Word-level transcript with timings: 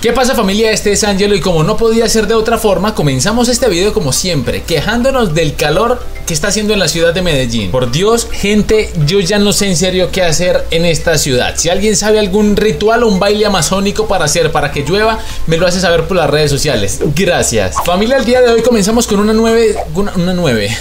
¿Qué 0.00 0.14
pasa 0.14 0.34
familia? 0.34 0.72
Este 0.72 0.92
es 0.92 1.04
Angelo 1.04 1.34
y 1.34 1.40
como 1.40 1.62
no 1.62 1.76
podía 1.76 2.08
ser 2.08 2.26
de 2.26 2.32
otra 2.32 2.56
forma, 2.56 2.94
comenzamos 2.94 3.50
este 3.50 3.68
video 3.68 3.92
como 3.92 4.14
siempre, 4.14 4.62
quejándonos 4.62 5.34
del 5.34 5.56
calor 5.56 6.02
que 6.26 6.32
está 6.32 6.48
haciendo 6.48 6.72
en 6.72 6.78
la 6.78 6.88
ciudad 6.88 7.12
de 7.12 7.20
Medellín. 7.20 7.70
Por 7.70 7.92
Dios, 7.92 8.26
gente, 8.32 8.90
yo 9.04 9.20
ya 9.20 9.38
no 9.38 9.52
sé 9.52 9.66
en 9.66 9.76
serio 9.76 10.08
qué 10.10 10.22
hacer 10.22 10.64
en 10.70 10.86
esta 10.86 11.18
ciudad. 11.18 11.52
Si 11.58 11.68
alguien 11.68 11.96
sabe 11.96 12.18
algún 12.18 12.56
ritual 12.56 13.02
o 13.02 13.08
un 13.08 13.20
baile 13.20 13.44
amazónico 13.44 14.08
para 14.08 14.24
hacer 14.24 14.50
para 14.52 14.72
que 14.72 14.84
llueva, 14.84 15.18
me 15.46 15.58
lo 15.58 15.66
hace 15.66 15.80
saber 15.80 16.08
por 16.08 16.16
las 16.16 16.30
redes 16.30 16.50
sociales. 16.50 17.00
Gracias. 17.14 17.76
Familia, 17.84 18.16
el 18.16 18.24
día 18.24 18.40
de 18.40 18.48
hoy 18.48 18.62
comenzamos 18.62 19.06
con 19.06 19.20
una 19.20 19.34
nueve... 19.34 19.76
Una, 19.94 20.14
una 20.14 20.32
nueve... 20.32 20.74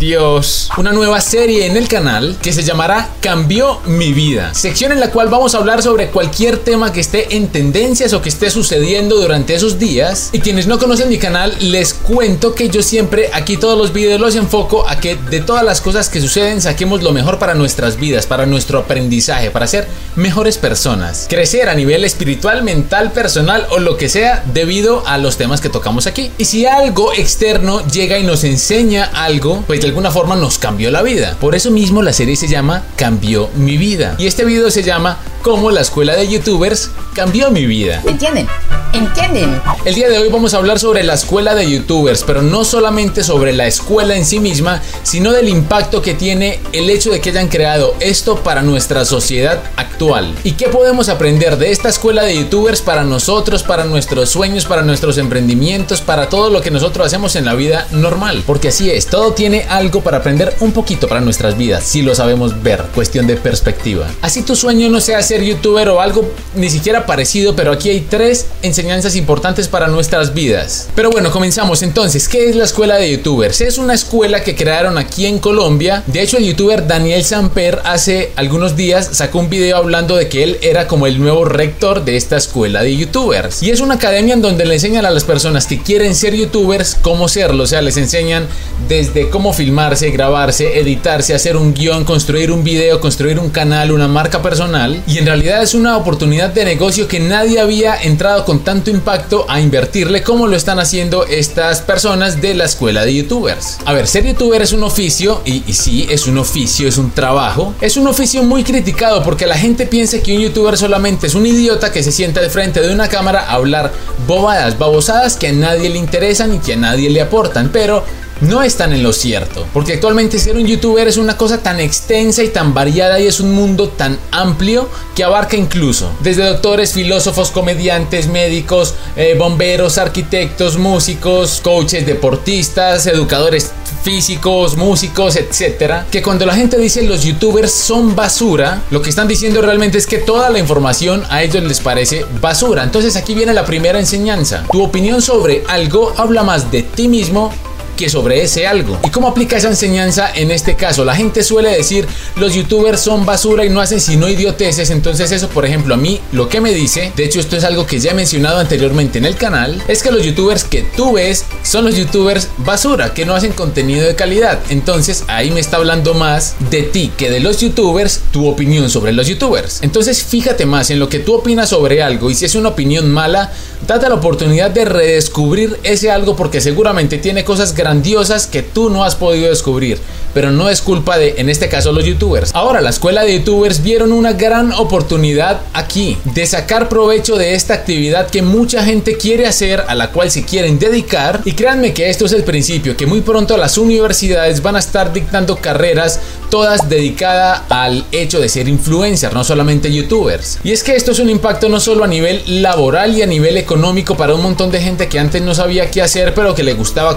Dios, 0.00 0.68
una 0.76 0.90
nueva 0.90 1.20
serie 1.20 1.64
en 1.64 1.76
el 1.76 1.86
canal 1.86 2.36
que 2.42 2.52
se 2.52 2.64
llamará 2.64 3.08
Cambió 3.20 3.80
mi 3.86 4.12
vida, 4.12 4.52
sección 4.52 4.90
en 4.90 4.98
la 4.98 5.10
cual 5.10 5.28
vamos 5.28 5.54
a 5.54 5.58
hablar 5.58 5.80
sobre 5.80 6.08
cualquier 6.08 6.58
tema 6.58 6.92
que 6.92 6.98
esté 6.98 7.36
en 7.36 7.46
tendencias 7.48 8.12
o 8.12 8.20
que 8.20 8.28
esté 8.28 8.50
sucediendo 8.50 9.16
durante 9.16 9.54
esos 9.54 9.78
días. 9.78 10.30
Y 10.32 10.40
quienes 10.40 10.66
no 10.66 10.80
conocen 10.80 11.08
mi 11.08 11.18
canal, 11.18 11.56
les 11.60 11.94
cuento 11.94 12.52
que 12.52 12.68
yo 12.68 12.82
siempre 12.82 13.30
aquí 13.32 13.56
todos 13.56 13.78
los 13.78 13.92
videos 13.92 14.20
los 14.20 14.34
enfoco 14.34 14.88
a 14.88 14.98
que 14.98 15.14
de 15.14 15.40
todas 15.40 15.62
las 15.62 15.80
cosas 15.80 16.08
que 16.08 16.20
suceden 16.20 16.60
saquemos 16.60 17.04
lo 17.04 17.12
mejor 17.12 17.38
para 17.38 17.54
nuestras 17.54 17.96
vidas, 17.96 18.26
para 18.26 18.44
nuestro 18.44 18.80
aprendizaje, 18.80 19.52
para 19.52 19.68
ser 19.68 19.86
mejores 20.16 20.58
personas, 20.58 21.26
crecer 21.28 21.68
a 21.68 21.74
nivel 21.76 22.04
espiritual, 22.04 22.64
mental, 22.64 23.12
personal 23.12 23.66
o 23.70 23.78
lo 23.78 23.96
que 23.96 24.08
sea 24.08 24.42
debido 24.52 25.06
a 25.06 25.16
los 25.16 25.36
temas 25.36 25.60
que 25.60 25.68
tocamos 25.68 26.08
aquí. 26.08 26.32
Y 26.38 26.46
si 26.46 26.66
algo 26.66 27.12
externo 27.12 27.86
llega 27.86 28.18
y 28.18 28.24
nos 28.24 28.42
enseña 28.42 29.04
algo, 29.14 29.62
pues 29.66 29.75
de 29.80 29.86
alguna 29.88 30.10
forma 30.10 30.36
nos 30.36 30.58
cambió 30.58 30.90
la 30.90 31.02
vida. 31.02 31.36
Por 31.40 31.54
eso 31.54 31.70
mismo 31.70 32.02
la 32.02 32.12
serie 32.12 32.36
se 32.36 32.48
llama 32.48 32.84
Cambió 32.96 33.48
mi 33.54 33.76
vida. 33.76 34.14
Y 34.18 34.26
este 34.26 34.44
video 34.44 34.70
se 34.70 34.82
llama 34.82 35.18
Cómo 35.42 35.70
la 35.70 35.80
escuela 35.80 36.14
de 36.16 36.28
youtubers 36.28 36.90
cambió 37.14 37.50
mi 37.50 37.66
vida. 37.66 38.02
¿Entienden? 38.06 38.46
¿Entienden? 38.92 39.60
El 39.84 39.94
día 39.94 40.08
de 40.08 40.18
hoy 40.18 40.28
vamos 40.30 40.54
a 40.54 40.56
hablar 40.56 40.78
sobre 40.78 41.02
la 41.02 41.14
escuela 41.14 41.54
de 41.54 41.70
youtubers, 41.70 42.24
pero 42.24 42.40
no 42.40 42.64
solamente 42.64 43.22
sobre 43.22 43.52
la 43.52 43.66
escuela 43.66 44.16
en 44.16 44.24
sí 44.24 44.40
misma, 44.40 44.80
sino 45.02 45.32
del 45.32 45.48
impacto 45.48 46.00
que 46.00 46.14
tiene 46.14 46.60
el 46.72 46.88
hecho 46.88 47.10
de 47.10 47.20
que 47.20 47.30
hayan 47.30 47.48
creado 47.48 47.94
esto 48.00 48.36
para 48.36 48.62
nuestra 48.62 49.04
sociedad 49.04 49.62
actual. 49.76 50.34
¿Y 50.44 50.52
qué 50.52 50.68
podemos 50.68 51.08
aprender 51.08 51.58
de 51.58 51.72
esta 51.72 51.90
escuela 51.90 52.22
de 52.22 52.36
youtubers 52.36 52.80
para 52.80 53.04
nosotros, 53.04 53.62
para 53.62 53.84
nuestros 53.84 54.30
sueños, 54.30 54.64
para 54.64 54.82
nuestros 54.82 55.18
emprendimientos, 55.18 56.00
para 56.00 56.28
todo 56.28 56.50
lo 56.50 56.62
que 56.62 56.70
nosotros 56.70 57.06
hacemos 57.06 57.36
en 57.36 57.44
la 57.44 57.54
vida 57.54 57.86
normal? 57.90 58.44
Porque 58.46 58.68
así 58.68 58.90
es, 58.90 59.06
todo 59.06 59.32
tiene 59.32 59.65
algo 59.68 60.02
para 60.02 60.18
aprender 60.18 60.54
un 60.60 60.72
poquito 60.72 61.08
para 61.08 61.20
nuestras 61.20 61.56
vidas, 61.56 61.84
si 61.84 62.02
lo 62.02 62.14
sabemos 62.14 62.62
ver, 62.62 62.82
cuestión 62.94 63.26
de 63.26 63.36
perspectiva. 63.36 64.06
Así 64.22 64.42
tu 64.42 64.56
sueño 64.56 64.88
no 64.88 65.00
sea 65.00 65.22
ser 65.22 65.42
youtuber 65.42 65.88
o 65.88 66.00
algo 66.00 66.28
ni 66.54 66.70
siquiera 66.70 67.06
parecido, 67.06 67.56
pero 67.56 67.72
aquí 67.72 67.90
hay 67.90 68.00
tres 68.00 68.46
enseñanzas 68.62 69.16
importantes 69.16 69.68
para 69.68 69.88
nuestras 69.88 70.34
vidas. 70.34 70.88
Pero 70.94 71.10
bueno, 71.10 71.30
comenzamos 71.30 71.82
entonces. 71.82 72.28
¿Qué 72.28 72.48
es 72.48 72.56
la 72.56 72.64
escuela 72.64 72.96
de 72.96 73.10
youtubers? 73.10 73.60
Es 73.60 73.78
una 73.78 73.94
escuela 73.94 74.42
que 74.42 74.54
crearon 74.54 74.98
aquí 74.98 75.26
en 75.26 75.38
Colombia. 75.38 76.02
De 76.06 76.22
hecho, 76.22 76.38
el 76.38 76.44
youtuber 76.44 76.86
Daniel 76.86 77.24
Samper 77.24 77.80
hace 77.84 78.32
algunos 78.36 78.76
días 78.76 79.08
sacó 79.12 79.38
un 79.38 79.50
video 79.50 79.76
hablando 79.76 80.16
de 80.16 80.28
que 80.28 80.42
él 80.42 80.58
era 80.62 80.86
como 80.86 81.06
el 81.06 81.20
nuevo 81.20 81.44
rector 81.44 82.04
de 82.04 82.16
esta 82.16 82.36
escuela 82.36 82.82
de 82.82 82.96
youtubers. 82.96 83.62
Y 83.62 83.70
es 83.70 83.80
una 83.80 83.94
academia 83.94 84.34
en 84.34 84.42
donde 84.42 84.64
le 84.64 84.74
enseñan 84.74 85.06
a 85.06 85.10
las 85.10 85.24
personas 85.24 85.66
que 85.66 85.82
quieren 85.82 86.14
ser 86.14 86.34
youtubers 86.34 86.96
cómo 87.00 87.28
serlo. 87.28 87.64
O 87.64 87.66
sea, 87.66 87.82
les 87.82 87.96
enseñan 87.96 88.46
desde 88.88 89.28
cómo 89.30 89.52
filmarse, 89.56 90.10
grabarse, 90.10 90.78
editarse, 90.78 91.34
hacer 91.34 91.56
un 91.56 91.74
guion, 91.74 92.04
construir 92.04 92.52
un 92.52 92.62
video, 92.62 93.00
construir 93.00 93.38
un 93.38 93.50
canal, 93.50 93.90
una 93.90 94.06
marca 94.06 94.42
personal. 94.42 95.02
Y 95.06 95.18
en 95.18 95.26
realidad 95.26 95.62
es 95.62 95.74
una 95.74 95.96
oportunidad 95.96 96.50
de 96.50 96.64
negocio 96.64 97.08
que 97.08 97.20
nadie 97.20 97.58
había 97.58 97.96
entrado 97.96 98.44
con 98.44 98.60
tanto 98.60 98.90
impacto 98.90 99.46
a 99.48 99.60
invertirle 99.60 100.22
como 100.22 100.46
lo 100.46 100.56
están 100.56 100.78
haciendo 100.78 101.26
estas 101.26 101.80
personas 101.80 102.40
de 102.40 102.54
la 102.54 102.66
escuela 102.66 103.04
de 103.04 103.14
youtubers. 103.14 103.78
A 103.84 103.92
ver, 103.92 104.06
ser 104.06 104.26
youtuber 104.26 104.60
es 104.62 104.72
un 104.72 104.82
oficio 104.82 105.42
y, 105.44 105.60
sí, 105.72 106.06
es 106.10 106.26
un 106.26 106.38
oficio, 106.38 106.86
es 106.86 106.98
un 106.98 107.10
trabajo. 107.10 107.74
Es 107.80 107.96
un 107.96 108.06
oficio 108.06 108.42
muy 108.42 108.62
criticado 108.62 109.22
porque 109.22 109.46
la 109.46 109.56
gente 109.56 109.86
piensa 109.86 110.18
que 110.20 110.36
un 110.36 110.42
youtuber 110.42 110.76
solamente 110.76 111.26
es 111.26 111.34
un 111.34 111.46
idiota 111.46 111.90
que 111.90 112.02
se 112.02 112.12
sienta 112.12 112.40
de 112.40 112.50
frente 112.50 112.80
de 112.80 112.92
una 112.92 113.08
cámara 113.08 113.46
a 113.48 113.54
hablar 113.54 113.92
bobadas, 114.26 114.78
babosadas 114.78 115.36
que 115.36 115.48
a 115.48 115.52
nadie 115.52 115.88
le 115.88 115.98
interesan 115.98 116.54
y 116.54 116.58
que 116.58 116.74
a 116.74 116.76
nadie 116.76 117.08
le 117.08 117.20
aportan. 117.20 117.70
Pero 117.72 118.04
no 118.40 118.62
están 118.62 118.92
en 118.92 119.02
lo 119.02 119.12
cierto, 119.12 119.66
porque 119.72 119.94
actualmente 119.94 120.38
ser 120.38 120.56
un 120.56 120.66
youtuber 120.66 121.08
es 121.08 121.16
una 121.16 121.36
cosa 121.36 121.62
tan 121.62 121.80
extensa 121.80 122.42
y 122.42 122.48
tan 122.48 122.74
variada 122.74 123.18
y 123.18 123.26
es 123.26 123.40
un 123.40 123.52
mundo 123.52 123.88
tan 123.88 124.18
amplio 124.30 124.88
que 125.14 125.24
abarca 125.24 125.56
incluso 125.56 126.10
desde 126.20 126.44
doctores, 126.44 126.92
filósofos, 126.92 127.50
comediantes, 127.50 128.28
médicos, 128.28 128.94
eh, 129.16 129.34
bomberos, 129.38 129.98
arquitectos, 129.98 130.76
músicos, 130.76 131.60
coaches, 131.62 132.06
deportistas, 132.06 133.06
educadores 133.06 133.72
físicos, 134.02 134.76
músicos, 134.76 135.36
etcétera, 135.36 136.06
que 136.10 136.22
cuando 136.22 136.46
la 136.46 136.54
gente 136.54 136.78
dice 136.78 137.02
los 137.02 137.24
youtubers 137.24 137.72
son 137.72 138.14
basura, 138.14 138.82
lo 138.90 139.02
que 139.02 139.10
están 139.10 139.28
diciendo 139.28 139.62
realmente 139.62 139.98
es 139.98 140.06
que 140.06 140.18
toda 140.18 140.50
la 140.50 140.58
información 140.58 141.24
a 141.30 141.42
ellos 141.42 141.64
les 141.64 141.80
parece 141.80 142.24
basura. 142.40 142.84
Entonces 142.84 143.16
aquí 143.16 143.34
viene 143.34 143.52
la 143.52 143.64
primera 143.64 143.98
enseñanza. 143.98 144.64
Tu 144.70 144.82
opinión 144.82 145.22
sobre 145.22 145.64
algo 145.68 146.12
habla 146.16 146.42
más 146.42 146.70
de 146.70 146.82
ti 146.82 147.08
mismo 147.08 147.52
que 147.96 148.08
sobre 148.08 148.42
ese 148.42 148.66
algo. 148.66 148.98
¿Y 149.04 149.10
cómo 149.10 149.28
aplica 149.28 149.56
esa 149.56 149.68
enseñanza 149.68 150.30
en 150.34 150.50
este 150.50 150.76
caso? 150.76 151.04
La 151.04 151.16
gente 151.16 151.42
suele 151.42 151.70
decir 151.70 152.06
los 152.36 152.54
youtubers 152.54 153.00
son 153.00 153.26
basura 153.26 153.64
y 153.64 153.70
no 153.70 153.80
hacen 153.80 154.00
sino 154.00 154.28
idioteces. 154.28 154.90
Entonces 154.90 155.32
eso, 155.32 155.48
por 155.48 155.64
ejemplo, 155.64 155.94
a 155.94 155.96
mí 155.96 156.20
lo 156.32 156.48
que 156.48 156.60
me 156.60 156.72
dice, 156.72 157.12
de 157.16 157.24
hecho 157.24 157.40
esto 157.40 157.56
es 157.56 157.64
algo 157.64 157.86
que 157.86 157.98
ya 157.98 158.12
he 158.12 158.14
mencionado 158.14 158.58
anteriormente 158.58 159.18
en 159.18 159.24
el 159.24 159.36
canal, 159.36 159.82
es 159.88 160.02
que 160.02 160.10
los 160.10 160.22
youtubers 160.22 160.64
que 160.64 160.82
tú 160.82 161.14
ves 161.14 161.44
son 161.62 161.84
los 161.84 161.96
youtubers 161.96 162.48
basura, 162.58 163.14
que 163.14 163.24
no 163.24 163.34
hacen 163.34 163.52
contenido 163.52 164.06
de 164.06 164.14
calidad. 164.14 164.60
Entonces 164.70 165.24
ahí 165.28 165.50
me 165.50 165.60
está 165.60 165.78
hablando 165.78 166.14
más 166.14 166.54
de 166.70 166.82
ti 166.82 167.10
que 167.16 167.30
de 167.30 167.40
los 167.40 167.60
youtubers, 167.60 168.20
tu 168.30 168.46
opinión 168.46 168.90
sobre 168.90 169.12
los 169.12 169.26
youtubers. 169.26 169.82
Entonces 169.82 170.22
fíjate 170.22 170.66
más 170.66 170.90
en 170.90 170.98
lo 170.98 171.08
que 171.08 171.18
tú 171.18 171.34
opinas 171.34 171.70
sobre 171.70 172.02
algo 172.02 172.30
y 172.30 172.34
si 172.34 172.44
es 172.44 172.54
una 172.54 172.70
opinión 172.70 173.10
mala, 173.10 173.52
date 173.86 174.08
la 174.08 174.16
oportunidad 174.16 174.70
de 174.70 174.84
redescubrir 174.84 175.78
ese 175.82 176.10
algo 176.10 176.36
porque 176.36 176.60
seguramente 176.60 177.18
tiene 177.18 177.44
cosas 177.44 177.72
grandiosas 177.86 178.48
que 178.48 178.64
tú 178.64 178.90
no 178.90 179.04
has 179.04 179.14
podido 179.14 179.48
descubrir, 179.48 180.00
pero 180.34 180.50
no 180.50 180.68
es 180.68 180.82
culpa 180.82 181.18
de, 181.18 181.36
en 181.38 181.48
este 181.48 181.68
caso, 181.68 181.92
los 181.92 182.04
youtubers. 182.04 182.50
Ahora, 182.52 182.80
la 182.80 182.90
escuela 182.90 183.22
de 183.22 183.38
youtubers 183.38 183.80
vieron 183.80 184.10
una 184.10 184.32
gran 184.32 184.72
oportunidad 184.72 185.60
aquí 185.72 186.18
de 186.24 186.44
sacar 186.46 186.88
provecho 186.88 187.36
de 187.36 187.54
esta 187.54 187.74
actividad 187.74 188.28
que 188.28 188.42
mucha 188.42 188.84
gente 188.84 189.16
quiere 189.16 189.46
hacer, 189.46 189.84
a 189.86 189.94
la 189.94 190.10
cual 190.10 190.32
se 190.32 190.44
quieren 190.44 190.80
dedicar. 190.80 191.42
Y 191.44 191.52
créanme 191.52 191.94
que 191.94 192.10
esto 192.10 192.26
es 192.26 192.32
el 192.32 192.42
principio, 192.42 192.96
que 192.96 193.06
muy 193.06 193.20
pronto 193.20 193.56
las 193.56 193.78
universidades 193.78 194.62
van 194.62 194.74
a 194.74 194.80
estar 194.80 195.12
dictando 195.12 195.56
carreras 195.56 196.18
todas 196.50 196.88
dedicadas 196.88 197.62
al 197.68 198.04
hecho 198.12 198.40
de 198.40 198.48
ser 198.48 198.68
influencer, 198.68 199.32
no 199.32 199.44
solamente 199.44 199.92
youtubers. 199.92 200.58
Y 200.64 200.72
es 200.72 200.82
que 200.82 200.96
esto 200.96 201.12
es 201.12 201.18
un 201.18 201.30
impacto 201.30 201.68
no 201.68 201.80
solo 201.80 202.04
a 202.04 202.08
nivel 202.08 202.42
laboral 202.62 203.16
y 203.16 203.22
a 203.22 203.26
nivel 203.26 203.56
económico 203.56 204.16
para 204.16 204.34
un 204.34 204.42
montón 204.42 204.70
de 204.70 204.80
gente 204.80 205.08
que 205.08 205.18
antes 205.18 205.40
no 205.42 205.54
sabía 205.54 205.90
qué 205.90 206.02
hacer, 206.02 206.34
pero 206.34 206.54
que 206.54 206.62
le 206.62 206.74
gustaba 206.74 207.16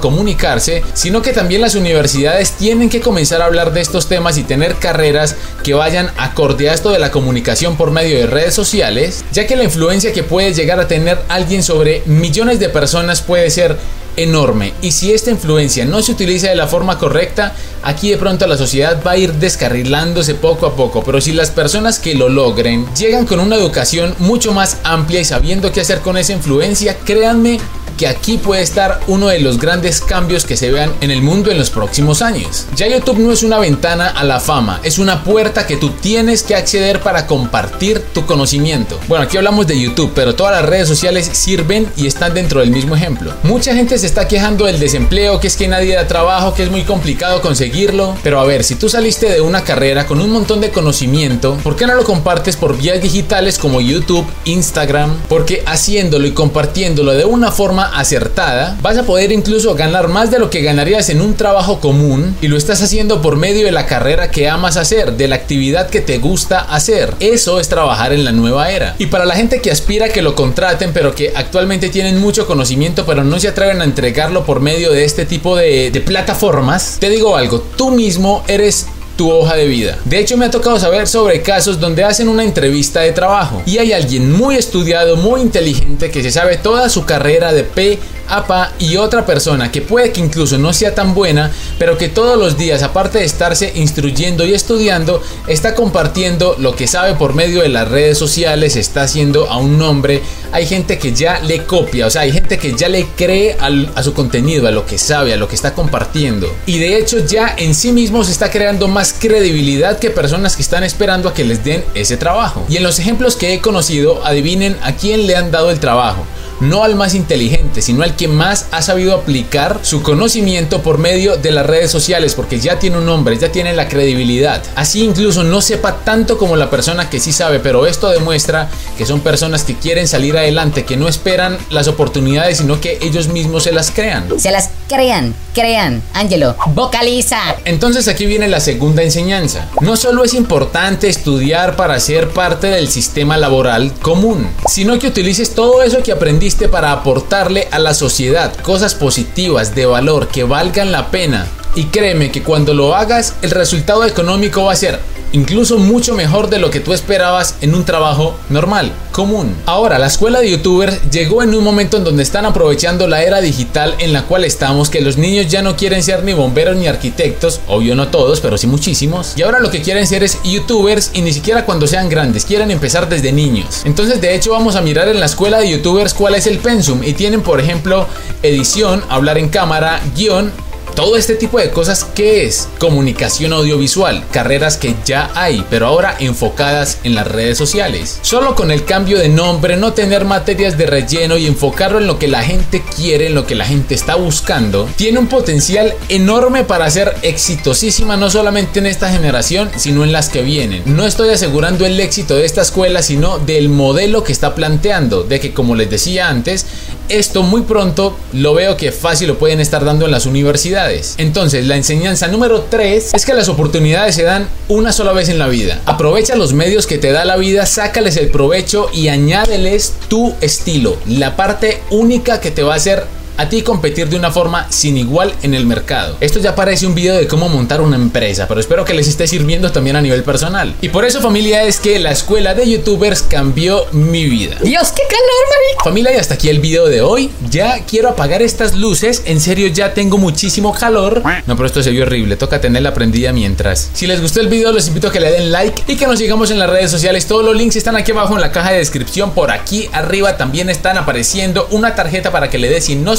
sino 0.93 1.21
que 1.21 1.33
también 1.33 1.61
las 1.61 1.75
universidades 1.75 2.51
tienen 2.51 2.89
que 2.89 3.01
comenzar 3.01 3.41
a 3.41 3.45
hablar 3.45 3.73
de 3.73 3.81
estos 3.81 4.07
temas 4.07 4.37
y 4.37 4.43
tener 4.43 4.75
carreras 4.75 5.35
que 5.63 5.73
vayan 5.73 6.11
acorde 6.17 6.69
a 6.69 6.73
esto 6.73 6.91
de 6.91 6.99
la 6.99 7.11
comunicación 7.11 7.77
por 7.77 7.91
medio 7.91 8.17
de 8.17 8.27
redes 8.27 8.53
sociales, 8.53 9.23
ya 9.31 9.47
que 9.47 9.55
la 9.55 9.63
influencia 9.63 10.13
que 10.13 10.23
puede 10.23 10.53
llegar 10.53 10.79
a 10.79 10.87
tener 10.87 11.19
alguien 11.29 11.63
sobre 11.63 12.03
millones 12.05 12.59
de 12.59 12.69
personas 12.69 13.21
puede 13.21 13.49
ser 13.49 13.77
enorme. 14.17 14.73
Y 14.81 14.91
si 14.91 15.13
esta 15.13 15.31
influencia 15.31 15.85
no 15.85 16.01
se 16.01 16.11
utiliza 16.11 16.49
de 16.49 16.55
la 16.55 16.67
forma 16.67 16.97
correcta, 16.97 17.53
aquí 17.83 18.09
de 18.09 18.17
pronto 18.17 18.45
la 18.47 18.57
sociedad 18.57 19.01
va 19.05 19.11
a 19.11 19.17
ir 19.17 19.33
descarrilándose 19.33 20.35
poco 20.35 20.65
a 20.65 20.75
poco, 20.75 21.03
pero 21.03 21.21
si 21.21 21.31
las 21.31 21.51
personas 21.51 21.99
que 21.99 22.15
lo 22.15 22.29
logren 22.29 22.85
llegan 22.95 23.25
con 23.25 23.39
una 23.39 23.55
educación 23.55 24.15
mucho 24.19 24.51
más 24.51 24.77
amplia 24.83 25.21
y 25.21 25.25
sabiendo 25.25 25.71
qué 25.71 25.81
hacer 25.81 26.01
con 26.01 26.17
esa 26.17 26.33
influencia, 26.33 26.97
créanme 26.97 27.59
que 28.00 28.07
aquí 28.07 28.38
puede 28.38 28.62
estar 28.62 29.01
uno 29.07 29.28
de 29.28 29.40
los 29.40 29.60
grandes 29.60 30.00
cambios 30.00 30.46
que 30.46 30.56
se 30.56 30.72
vean 30.72 30.94
en 31.01 31.12
el 31.12 31.22
mundo 31.22 31.51
en 31.51 31.57
los 31.57 31.69
próximos 31.69 32.22
años. 32.22 32.66
Ya 32.74 32.88
YouTube 32.88 33.19
no 33.19 33.34
es 33.34 33.44
una 33.44 33.60
ventana 33.60 34.07
a 34.07 34.24
la 34.24 34.40
fama, 34.40 34.80
es 34.84 35.00
una 35.00 35.25
puerta 35.25 35.68
que 35.68 35.75
tú 35.75 35.90
tienes 35.90 36.42
que 36.44 36.56
acceder 36.56 37.01
para 37.01 37.28
compartir 37.28 38.00
tu 38.13 38.25
conocimiento. 38.25 38.98
Bueno, 39.10 39.25
aquí 39.25 39.36
hablamos 39.36 39.68
de 39.68 39.78
YouTube, 39.78 40.13
pero 40.16 40.34
todas 40.34 40.54
las 40.54 40.69
redes 40.69 40.88
sociales 40.88 41.30
sirven 41.34 41.92
y 41.98 42.07
están 42.07 42.34
dentro 42.34 42.62
del 42.62 42.72
mismo 42.72 42.96
ejemplo. 42.96 43.34
Mucha 43.44 43.75
gente 43.75 43.98
se 43.98 44.07
está 44.07 44.30
quejando 44.30 44.63
del 44.63 44.80
desempleo, 44.80 45.42
que 45.42 45.48
es 45.48 45.57
que 45.57 45.68
nadie 45.68 45.96
da 45.96 46.07
trabajo, 46.07 46.54
que 46.54 46.63
es 46.63 46.72
muy 46.72 46.84
complicado 46.84 47.42
conseguirlo. 47.42 48.16
Pero 48.24 48.40
a 48.40 48.46
ver, 48.46 48.63
si 48.63 48.75
tú 48.75 48.88
saliste 48.88 49.30
de 49.30 49.42
una 49.42 49.66
carrera 49.66 50.07
con 50.07 50.22
un 50.22 50.31
montón 50.31 50.62
de 50.62 50.69
conocimiento, 50.69 51.57
¿por 51.63 51.75
qué 51.75 51.86
no 51.86 51.96
lo 51.96 52.06
compartes 52.06 52.56
por 52.56 52.78
vías 52.78 53.01
digitales 53.01 53.60
como 53.60 53.81
YouTube, 53.81 54.25
Instagram? 54.46 55.18
Porque 55.28 55.63
haciéndolo 55.66 56.25
y 56.28 56.31
compartiéndolo 56.31 57.12
de 57.12 57.25
una 57.25 57.51
forma 57.51 57.88
acertada, 57.97 58.77
vas 58.81 58.97
a 58.97 59.03
poder 59.03 59.31
incluso 59.31 59.75
ganar 59.75 60.07
más 60.07 60.31
de 60.31 60.39
lo 60.39 60.50
que 60.50 60.62
ganarías 60.62 61.09
en 61.09 61.21
un 61.21 61.36
trabajo 61.36 61.80
común 61.80 62.36
y 62.41 62.47
lo 62.47 62.57
estás 62.57 62.81
haciendo 62.81 63.21
por 63.21 63.36
medio 63.36 63.65
de 63.65 63.71
la 63.71 63.86
carrera 63.86 64.31
que 64.31 64.50
amas 64.50 64.77
hacer, 64.77 65.13
de 65.13 65.27
la 65.27 65.36
actividad 65.36 65.89
que 65.89 66.01
te 66.01 66.18
gusta 66.18 66.59
hacer. 66.59 67.13
Eso 67.19 67.59
es 67.59 67.69
trabajar 67.69 68.13
en 68.13 68.25
la 68.25 68.31
nueva 68.31 68.71
era. 68.71 68.95
Y 68.97 69.07
para 69.07 69.25
la 69.25 69.36
gente 69.36 69.62
que 69.62 69.71
aspira 69.71 70.07
a 70.07 70.09
que 70.09 70.21
lo 70.21 70.36
contraten, 70.36 70.91
pero 70.94 71.15
que 71.15 71.33
actualmente 71.36 71.89
tienen 71.89 72.19
mucho 72.19 72.47
conocimiento, 72.47 73.06
pero 73.06 73.24
no 73.24 73.39
se 73.39 73.47
atreven 73.47 73.81
a 73.81 73.86
entregarlo 73.86 74.45
por 74.45 74.59
medio 74.59 74.91
de 74.91 75.06
este 75.06 75.25
tipo 75.25 75.56
de 75.56 76.03
plataformas, 76.06 76.97
te 77.00 77.09
digo 77.09 77.36
algo, 77.36 77.59
tú 77.59 77.91
mismo 77.91 78.44
eres 78.47 78.88
tu 79.19 79.30
hoja 79.30 79.57
de 79.57 79.68
vida. 79.68 79.98
De 80.06 80.18
hecho, 80.18 80.38
me 80.38 80.45
ha 80.45 80.50
tocado 80.50 80.80
saber 80.80 81.06
sobre 81.06 81.42
casos 81.42 81.77
donde 81.77 82.06
hacen 82.06 82.30
una 82.30 82.42
entrevista 82.42 83.01
de 83.01 83.12
trabajo 83.12 83.62
y 83.66 83.77
hay 83.77 83.92
alguien 83.92 84.31
muy 84.31 84.56
estudiado, 84.56 85.18
muy 85.18 85.42
inteligente, 85.42 86.10
que 86.10 86.24
se 86.24 86.31
sabe 86.31 86.56
toda 86.56 86.88
su 86.88 87.04
carrera 87.04 87.51
de 87.51 87.66
P 87.66 88.00
APA 88.30 88.71
y 88.80 88.98
otra 88.98 89.25
persona 89.25 89.71
que 89.71 89.81
puede 89.81 90.12
que 90.12 90.21
incluso 90.21 90.57
no 90.57 90.71
sea 90.71 90.94
tan 90.94 91.13
buena, 91.13 91.51
pero 91.77 91.98
que 91.98 92.07
todos 92.07 92.38
los 92.38 92.57
días, 92.57 92.83
aparte 92.83 93.19
de 93.19 93.25
estarse 93.25 93.71
instruyendo 93.75 94.45
y 94.45 94.54
estudiando, 94.54 95.22
está 95.48 95.75
compartiendo 95.75 96.56
lo 96.60 96.75
que 96.75 96.88
sabe 96.88 97.15
por 97.15 97.33
medio 97.33 97.62
de 97.62 97.69
las 97.69 97.88
redes 97.88 98.18
sociales, 98.18 98.75
está 98.75 99.01
haciendo 99.01 99.50
a 99.50 99.57
un 99.57 99.77
nombre. 99.77 100.22
Hay 100.51 100.66
gente 100.66 100.98
que 100.98 101.13
ya 101.13 101.40
le 101.40 101.63
copia, 101.63 102.07
o 102.07 102.10
sea, 102.10 102.22
hay 102.24 102.31
gente 102.31 102.57
que 102.57 102.75
ya 102.75 102.90
le 102.90 103.06
cree 103.16 103.56
a 103.60 104.04
su 104.04 104.13
contenido, 104.13 104.68
a 104.68 104.72
lo 104.72 104.86
que 104.86 104.98
sabe, 104.98 105.34
a 105.34 105.38
lo 105.38 105.48
que 105.48 105.56
está 105.56 105.74
compartiendo. 105.74 106.54
Y 106.66 106.80
de 106.80 106.98
hecho 106.98 107.25
ya 107.25 107.54
en 107.57 107.75
sí 107.75 107.92
mismo 107.92 108.24
se 108.24 108.31
está 108.31 108.50
creando 108.50 108.88
más 108.88 109.13
credibilidad 109.13 110.00
que 110.00 110.10
personas 110.10 110.56
que 110.56 110.62
están 110.62 110.84
esperando 110.84 111.30
a 111.30 111.34
que 111.34 111.44
les 111.44 111.63
den 111.63 111.84
ese 111.94 112.18
trabajo. 112.18 112.66
Y 112.69 112.78
en 112.78 112.84
los 112.84 113.00
ejemplos 113.00 113.36
que 113.36 113.54
he 113.54 113.62
conocido, 113.62 114.25
adivinen 114.25 114.75
a 114.81 114.94
quién 114.94 115.28
le 115.28 115.36
han 115.36 115.51
dado 115.51 115.72
el 115.72 115.80
trabajo 115.80 116.25
no 116.59 116.83
al 116.83 116.95
más 116.95 117.15
inteligente, 117.15 117.81
sino 117.81 118.03
al 118.03 118.15
que 118.15 118.27
más 118.27 118.67
ha 118.71 118.81
sabido 118.81 119.13
aplicar 119.13 119.79
su 119.81 120.01
conocimiento 120.01 120.81
por 120.81 120.97
medio 120.97 121.38
de 121.38 121.51
las 121.51 121.65
redes 121.65 121.91
sociales, 121.91 122.35
porque 122.35 122.59
ya 122.59 122.79
tiene 122.79 122.97
un 122.97 123.06
nombre, 123.06 123.38
ya 123.38 123.51
tiene 123.51 123.73
la 123.73 123.88
credibilidad. 123.88 124.61
Así 124.75 125.03
incluso 125.03 125.44
no 125.44 125.61
sepa 125.61 125.97
tanto 126.03 126.38
como 126.38 126.56
la 126.56 126.69
persona 126.69 127.09
que 127.09 127.19
sí 127.19 127.31
sabe, 127.31 127.59
pero 127.59 127.88
esto 127.88 128.09
demuestra 128.09 128.69
que 128.97 129.06
son 129.06 129.21
personas 129.21 129.63
que 129.63 129.75
quieren 129.75 130.07
salir 130.07 130.38
adelante, 130.38 130.85
que 130.85 130.97
no 130.97 131.07
esperan 131.07 131.57
las 131.69 131.88
oportunidades, 131.88 132.57
sino 132.57 132.81
que 132.81 133.00
ellos 133.01 133.27
mismos 133.29 133.63
se 133.63 133.71
las 133.71 133.91
crean. 133.91 134.27
Se 134.39 134.51
las 134.51 134.69
crean, 134.88 135.33
crean. 135.53 136.01
Ángelo, 136.13 136.55
vocaliza. 136.73 137.39
Entonces 137.65 138.07
aquí 138.07 138.25
viene 138.25 138.47
la 138.47 138.59
segunda 138.59 139.03
enseñanza. 139.03 139.69
No 139.81 139.95
solo 139.95 140.23
es 140.23 140.33
importante 140.33 141.07
estudiar 141.07 141.75
para 141.75 142.00
ser 142.00 142.29
parte 142.29 142.67
del 142.67 142.89
sistema 142.89 143.38
laboral 143.38 143.94
común, 144.01 144.50
sino 144.67 144.97
que 145.00 145.07
utilices 145.07 145.53
todo 145.55 145.83
eso 145.83 146.03
que 146.03 146.12
aprendiste 146.12 146.49
para 146.50 146.92
aportarle 146.92 147.68
a 147.72 147.80
la 147.80 147.94
sociedad 147.94 148.56
cosas 148.57 148.96
positivas, 148.96 149.75
de 149.75 149.86
valor, 149.86 150.28
que 150.28 150.44
valgan 150.44 150.92
la 150.92 151.12
pena. 151.12 151.48
Y 151.75 151.86
créeme 151.86 152.31
que 152.31 152.42
cuando 152.42 152.74
lo 152.74 152.96
hagas, 152.96 153.36
el 153.42 153.51
resultado 153.51 154.04
económico 154.06 154.63
va 154.63 154.74
a 154.74 154.75
ser 154.75 155.00
incluso 155.31 155.77
mucho 155.77 156.15
mejor 156.15 156.49
de 156.49 156.59
lo 156.59 156.69
que 156.69 156.79
tú 156.79 156.93
esperabas 156.93 157.55
en 157.61 157.75
un 157.75 157.85
trabajo 157.85 158.37
normal, 158.49 158.91
común. 159.11 159.55
Ahora, 159.65 159.99
la 159.99 160.07
escuela 160.07 160.39
de 160.39 160.51
youtubers 160.51 160.99
llegó 161.11 161.43
en 161.43 161.53
un 161.53 161.63
momento 161.63 161.97
en 161.97 162.03
donde 162.03 162.23
están 162.23 162.45
aprovechando 162.45 163.07
la 163.07 163.23
era 163.23 163.41
digital 163.41 163.95
en 163.99 164.13
la 164.13 164.23
cual 164.23 164.45
estamos, 164.45 164.89
que 164.89 165.01
los 165.01 165.17
niños 165.17 165.47
ya 165.47 165.61
no 165.61 165.75
quieren 165.75 166.03
ser 166.03 166.23
ni 166.23 166.33
bomberos 166.33 166.77
ni 166.77 166.87
arquitectos, 166.87 167.61
obvio 167.67 167.95
no 167.95 168.07
todos, 168.09 168.39
pero 168.39 168.57
sí 168.57 168.67
muchísimos, 168.67 169.33
y 169.35 169.41
ahora 169.41 169.59
lo 169.59 169.71
que 169.71 169.81
quieren 169.81 170.07
ser 170.07 170.23
es 170.23 170.39
youtubers 170.43 171.11
y 171.13 171.21
ni 171.21 171.33
siquiera 171.33 171.65
cuando 171.65 171.87
sean 171.87 172.09
grandes, 172.09 172.45
quieren 172.45 172.71
empezar 172.71 173.09
desde 173.09 173.31
niños. 173.31 173.81
Entonces, 173.85 174.21
de 174.21 174.35
hecho, 174.35 174.51
vamos 174.51 174.75
a 174.75 174.81
mirar 174.81 175.07
en 175.07 175.19
la 175.19 175.25
escuela 175.25 175.59
de 175.59 175.69
youtubers 175.69 176.13
cuál 176.13 176.35
es 176.35 176.47
el 176.47 176.59
pensum 176.59 177.03
y 177.03 177.13
tienen, 177.13 177.41
por 177.41 177.59
ejemplo, 177.59 178.07
edición, 178.43 179.03
hablar 179.09 179.37
en 179.37 179.49
cámara, 179.49 180.01
guion, 180.15 180.51
todo 181.00 181.16
este 181.16 181.36
tipo 181.36 181.57
de 181.60 181.72
cosas, 181.72 182.06
¿qué 182.13 182.46
es? 182.46 182.68
Comunicación 182.78 183.54
audiovisual, 183.54 184.22
carreras 184.34 184.75
que 184.75 184.98
ya 185.06 185.31
hay, 185.34 185.66
pero 185.69 185.88
ahora 185.88 186.18
enfocadas 186.19 186.98
en 187.06 187.16
las 187.16 187.25
redes 187.25 187.57
sociales. 187.57 188.19
Solo 188.22 188.54
con 188.54 188.69
el 188.69 188.84
cambio 188.84 189.18
de 189.18 189.30
nombre, 189.30 189.78
no 189.78 189.94
tener 189.94 190.25
materias 190.25 190.78
de 190.78 190.88
relleno 190.88 191.38
y 191.38 191.48
enfocarlo 191.48 192.00
en 192.00 192.07
lo 192.07 192.19
que 192.19 192.28
la 192.28 192.44
gente 192.44 192.84
quiere, 192.98 193.28
en 193.28 193.36
lo 193.36 193.48
que 193.48 193.56
la 193.56 193.63
gente 193.63 193.96
está 193.96 194.16
buscando, 194.16 194.90
tiene 194.98 195.19
un 195.19 195.28
potencial 195.28 195.94
enorme 196.10 196.66
para 196.66 196.92
ser 196.92 197.16
exitosísima 197.22 198.18
no 198.18 198.30
solamente 198.30 198.80
en 198.80 198.86
esta 198.86 199.10
generación, 199.10 199.72
sino 199.78 200.04
en 200.04 200.12
las 200.12 200.28
que 200.28 200.42
vienen. 200.42 200.84
No 200.86 201.06
estoy 201.06 201.30
asegurando 201.30 201.86
el 201.86 201.98
éxito 202.01 202.36
de 202.36 202.44
esta 202.44 202.62
escuela, 202.62 203.04
sino 203.04 203.40
del 203.40 203.69
modelo 203.69 204.25
que 204.25 204.34
está 204.34 204.54
planteando, 204.54 205.24
de 205.24 205.40
que 205.40 205.54
como 205.54 205.75
les 205.75 205.90
decía 205.90 206.28
antes, 206.28 206.66
esto 207.09 207.44
muy 207.44 207.63
pronto 207.63 208.17
lo 208.33 208.53
veo 208.53 208.77
que 208.77 208.91
fácil 208.91 209.27
lo 209.27 209.38
pueden 209.38 209.59
estar 209.59 209.83
dando 209.83 210.06
en 210.06 210.11
las 210.11 210.25
universidades. 210.25 211.15
Entonces, 211.17 211.65
la 211.65 211.75
enseñanza 211.75 212.27
número 212.27 212.61
3 212.69 213.13
es 213.13 213.25
que 213.25 213.33
las 213.33 213.50
oportunidades 213.50 214.15
se 214.15 214.23
dan 214.23 214.47
una 214.67 214.94
sola 214.94 215.11
vez 215.11 215.29
en 215.29 215.39
la 215.39 215.47
vida. 215.47 215.81
Aprovecha 215.85 216.35
los 216.35 216.53
medios 216.53 216.88
que 216.88 216.97
te 216.97 217.11
da 217.11 217.25
la 217.25 217.38
vida, 217.38 217.65
sácales 217.65 218.17
el 218.17 218.29
provecho 218.29 218.89
y 218.94 219.07
añádeles 219.09 219.94
tu 220.07 220.33
estilo, 220.41 220.97
la 221.07 221.35
parte 221.35 221.81
única 221.89 222.39
que 222.39 222.51
te 222.51 222.63
va 222.63 222.73
a 222.73 222.77
hacer 222.77 223.03
a 223.39 223.47
ti 223.47 223.62
competir 223.62 224.09
de 224.09 224.18
una 224.18 224.31
forma 224.31 224.68
sin 224.69 224.97
igual 224.97 225.33
en 225.44 225.53
el 225.53 225.65
mercado. 225.65 226.18
Esto 226.19 226.39
ya 226.39 226.56
parece 226.56 226.86
un 226.86 226.94
video 226.94 227.15
de 227.15 227.25
cómo 227.25 227.47
montar 227.47 227.80
una 227.80 227.95
empresa, 227.95 228.50
pero 228.50 228.59
espero 228.59 228.83
que 228.83 228.94
les 228.94 229.07
esté 229.07 229.27
sirviendo 229.27 229.71
también 229.71 229.95
a 229.95 230.01
nivel 230.01 230.24
personal. 230.24 230.75
Y 230.81 230.89
por 230.89 231.06
eso 231.06 231.21
familia 231.21 231.63
es 231.63 231.80
que 231.80 232.00
la 232.00 232.12
escuela 232.12 232.53
de 232.53 232.69
youtubers 232.69 233.21
cambió 233.21 233.86
mi 233.94 234.25
vida. 234.25 234.57
Dios, 234.62 234.91
qué 234.91 235.03
calor, 235.03 235.44
marico. 235.50 235.83
Familia, 235.86 236.13
y 236.13 236.18
hasta 236.18 236.33
aquí 236.33 236.50
el 236.50 236.59
video 236.59 236.88
de 236.88 237.01
hoy. 237.01 237.31
Ya 237.50 237.80
quiero 237.86 238.09
apagar 238.09 238.41
estas 238.41 238.75
luces. 238.75 239.21
En 239.24 239.39
serio, 239.39 239.68
ya 239.68 239.94
tengo 239.94 240.18
muchísimo 240.18 240.74
calor. 240.74 241.24
No, 241.47 241.56
pero 241.56 241.65
esto 241.65 241.81
se 241.81 241.91
vio 241.91 242.03
horrible. 242.03 242.36
Toca 242.36 242.59
tenerla 242.59 242.94
prendida 242.94 243.31
mientras. 243.31 243.89
Si 243.94 244.06
les 244.06 244.21
gustó 244.21 244.41
el 244.41 244.50
video, 244.50 244.74
les 244.74 244.89
invito 244.89 245.07
a 245.07 245.12
que 245.13 245.21
le 245.21 245.31
den 245.31 245.53
like 245.53 245.83
y 245.88 245.95
que 245.95 246.07
nos 246.07 246.19
sigamos 246.19 246.51
en 246.51 246.59
las 246.59 246.69
redes 246.69 246.91
sociales. 246.91 247.25
Todos 247.25 247.45
los 247.45 247.56
links 247.56 247.77
están 247.77 247.95
aquí 247.95 248.12
abajo 248.12 248.36
en 248.36 248.41
la 248.41 248.51
caja 248.51 248.71
de 248.71 248.80
descripción. 248.80 249.31
Por 249.31 249.50
aquí 249.50 249.89
arriba 249.94 250.36
también 250.36 250.69
están 250.69 250.97
apareciendo 250.97 251.69
una 251.71 251.95
tarjeta 251.95 252.33
para 252.33 252.50
que 252.50 252.57
le 252.57 252.68
des 252.68 252.83
si 252.83 252.97
no 252.97 253.15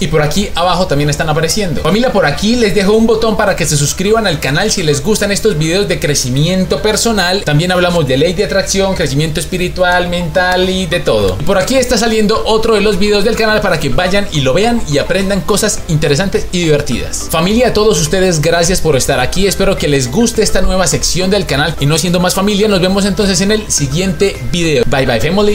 y 0.00 0.06
por 0.08 0.22
aquí 0.22 0.50
abajo 0.54 0.86
también 0.86 1.10
están 1.10 1.28
apareciendo. 1.28 1.82
Familia, 1.82 2.12
por 2.12 2.26
aquí 2.26 2.56
les 2.56 2.74
dejo 2.74 2.92
un 2.92 3.06
botón 3.06 3.36
para 3.36 3.56
que 3.56 3.64
se 3.64 3.76
suscriban 3.76 4.26
al 4.26 4.40
canal 4.40 4.70
si 4.70 4.82
les 4.82 5.02
gustan 5.02 5.32
estos 5.32 5.56
videos 5.56 5.88
de 5.88 5.98
crecimiento 5.98 6.82
personal. 6.82 7.44
También 7.44 7.72
hablamos 7.72 8.06
de 8.06 8.18
ley 8.18 8.34
de 8.34 8.44
atracción, 8.44 8.94
crecimiento 8.94 9.40
espiritual, 9.40 10.08
mental 10.08 10.68
y 10.68 10.86
de 10.86 11.00
todo. 11.00 11.36
por 11.38 11.58
aquí 11.58 11.76
está 11.76 11.96
saliendo 11.96 12.42
otro 12.44 12.74
de 12.74 12.82
los 12.82 12.98
videos 12.98 13.24
del 13.24 13.36
canal 13.36 13.60
para 13.60 13.80
que 13.80 13.88
vayan 13.88 14.28
y 14.32 14.42
lo 14.42 14.52
vean 14.52 14.82
y 14.88 14.98
aprendan 14.98 15.40
cosas 15.40 15.80
interesantes 15.88 16.46
y 16.52 16.60
divertidas. 16.60 17.28
Familia, 17.30 17.68
a 17.68 17.72
todos 17.72 18.00
ustedes, 18.00 18.40
gracias 18.40 18.80
por 18.80 18.96
estar 18.96 19.18
aquí. 19.18 19.46
Espero 19.46 19.76
que 19.76 19.88
les 19.88 20.10
guste 20.10 20.42
esta 20.42 20.60
nueva 20.60 20.86
sección 20.86 21.30
del 21.30 21.46
canal 21.46 21.74
y 21.80 21.86
no 21.86 21.96
siendo 21.96 22.20
más 22.20 22.34
familia, 22.34 22.68
nos 22.68 22.80
vemos 22.80 23.04
entonces 23.06 23.40
en 23.40 23.52
el 23.52 23.70
siguiente 23.70 24.36
video. 24.52 24.84
Bye 24.86 25.06
bye 25.06 25.20
family. 25.20 25.46